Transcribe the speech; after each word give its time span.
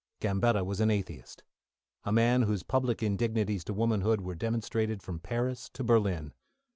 Gambetta 0.19 0.63
was 0.65 0.79
an 0.79 0.89
atheist, 0.89 1.43
a 2.05 2.11
man 2.11 2.41
whose 2.41 2.63
public 2.63 3.03
indignities 3.03 3.63
to 3.65 3.71
womanhood 3.75 4.21
were 4.21 4.33
demonstrated 4.33 5.03
from 5.03 5.19
Paris 5.19 5.69
to 5.73 5.83
Berlin. 5.83 6.33